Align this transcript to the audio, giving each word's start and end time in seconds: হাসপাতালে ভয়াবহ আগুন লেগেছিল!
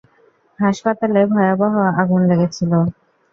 হাসপাতালে 0.59 1.21
ভয়াবহ 1.31 1.73
আগুন 2.01 2.21
লেগেছিল! 2.29 2.71